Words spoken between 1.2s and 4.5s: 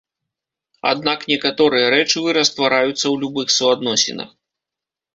некаторыя рэчывы раствараюцца ў любых суадносінах.